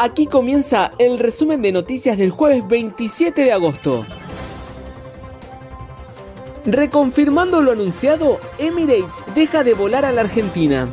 [0.00, 4.06] Aquí comienza el resumen de noticias del jueves 27 de agosto.
[6.64, 10.86] Reconfirmando lo anunciado, Emirates deja de volar a la Argentina.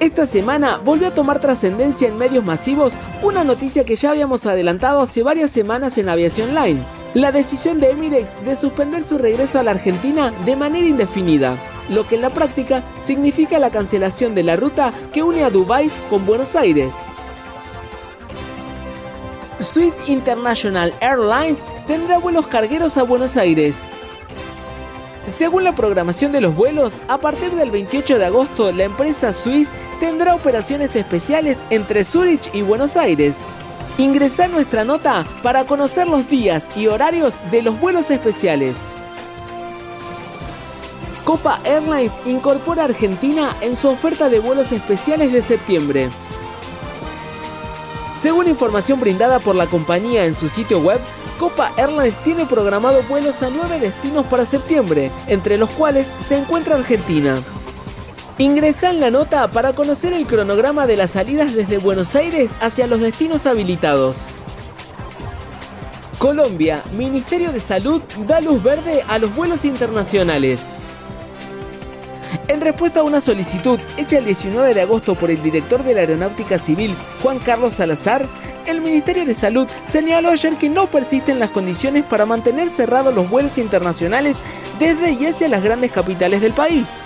[0.00, 2.92] Esta semana volvió a tomar trascendencia en medios masivos
[3.22, 6.82] una noticia que ya habíamos adelantado hace varias semanas en Aviación Line,
[7.14, 11.56] la decisión de Emirates de suspender su regreso a la Argentina de manera indefinida,
[11.88, 15.90] lo que en la práctica significa la cancelación de la ruta que une a Dubái
[16.10, 16.94] con Buenos Aires.
[19.58, 23.76] Swiss International Airlines tendrá vuelos cargueros a Buenos Aires.
[25.26, 29.72] Según la programación de los vuelos, a partir del 28 de agosto la empresa Swiss
[30.00, 33.46] tendrá operaciones especiales entre Zurich y Buenos Aires.
[33.98, 38.76] Ingresa nuestra nota para conocer los días y horarios de los vuelos especiales.
[41.24, 46.10] Copa Airlines incorpora a Argentina en su oferta de vuelos especiales de septiembre.
[48.22, 51.00] Según información brindada por la compañía en su sitio web,
[51.40, 56.76] Copa Airlines tiene programado vuelos a nueve destinos para septiembre, entre los cuales se encuentra
[56.76, 57.42] Argentina.
[58.40, 62.86] Ingresa en la nota para conocer el cronograma de las salidas desde Buenos Aires hacia
[62.86, 64.16] los destinos habilitados.
[66.18, 70.60] Colombia, Ministerio de Salud da luz verde a los vuelos internacionales.
[72.46, 76.00] En respuesta a una solicitud hecha el 19 de agosto por el director de la
[76.00, 76.94] Aeronáutica Civil,
[77.24, 78.28] Juan Carlos Salazar,
[78.66, 83.28] el Ministerio de Salud señaló ayer que no persisten las condiciones para mantener cerrados los
[83.28, 84.40] vuelos internacionales
[84.78, 86.96] desde y hacia las grandes capitales del país.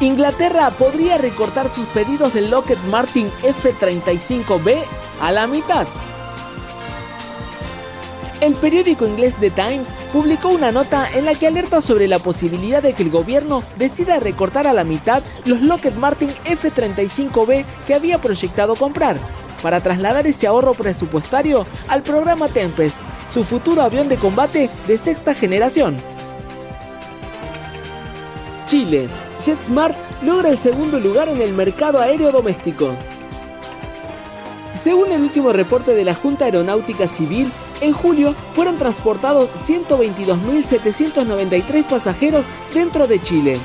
[0.00, 4.76] Inglaterra podría recortar sus pedidos del Lockheed Martin F-35B
[5.20, 5.88] a la mitad.
[8.40, 12.80] El periódico inglés The Times publicó una nota en la que alerta sobre la posibilidad
[12.80, 18.20] de que el gobierno decida recortar a la mitad los Lockheed Martin F-35B que había
[18.20, 19.16] proyectado comprar,
[19.64, 25.34] para trasladar ese ahorro presupuestario al programa Tempest, su futuro avión de combate de sexta
[25.34, 26.00] generación.
[28.68, 29.08] Chile,
[29.40, 32.90] JetSmart logra el segundo lugar en el mercado aéreo doméstico.
[34.74, 42.44] Según el último reporte de la Junta Aeronáutica Civil, en julio fueron transportados 122.793 pasajeros
[42.74, 43.58] dentro de Chile.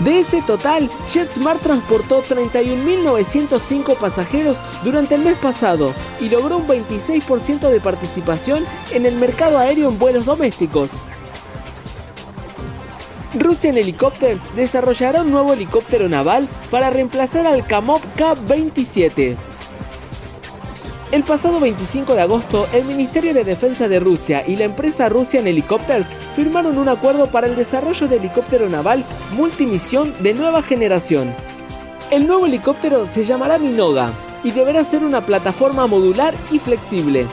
[0.00, 7.68] De ese total, JetSmart transportó 31.905 pasajeros durante el mes pasado y logró un 26%
[7.68, 10.92] de participación en el mercado aéreo en vuelos domésticos.
[13.34, 19.36] Russian Helicopters desarrollará un nuevo helicóptero naval para reemplazar al Kamov K-27.
[21.12, 25.46] El pasado 25 de agosto, el Ministerio de Defensa de Rusia y la empresa Russian
[25.46, 26.06] Helicopters
[26.36, 31.34] firmaron un acuerdo para el desarrollo de helicóptero naval multimisión de nueva generación.
[32.10, 34.12] El nuevo helicóptero se llamará Minoga
[34.42, 37.26] y deberá ser una plataforma modular y flexible.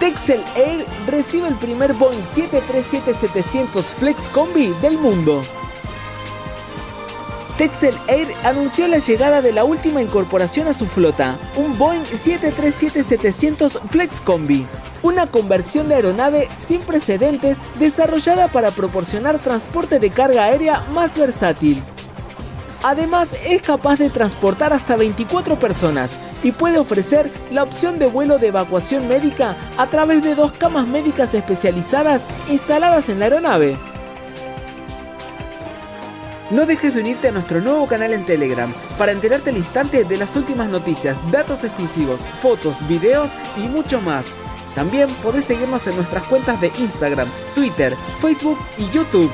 [0.00, 5.42] Texel Air recibe el primer Boeing 737-700 Flex Combi del mundo.
[7.56, 13.80] Texel Air anunció la llegada de la última incorporación a su flota, un Boeing 737-700
[13.88, 14.66] Flex Combi,
[15.02, 21.82] una conversión de aeronave sin precedentes desarrollada para proporcionar transporte de carga aérea más versátil.
[22.82, 28.38] Además, es capaz de transportar hasta 24 personas y puede ofrecer la opción de vuelo
[28.38, 33.76] de evacuación médica a través de dos camas médicas especializadas instaladas en la aeronave.
[36.50, 40.16] No dejes de unirte a nuestro nuevo canal en Telegram para enterarte al instante de
[40.16, 44.26] las últimas noticias, datos exclusivos, fotos, videos y mucho más.
[44.76, 49.32] También podés seguirnos en nuestras cuentas de Instagram, Twitter, Facebook y YouTube.